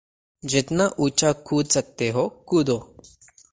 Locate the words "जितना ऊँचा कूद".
0.43-1.65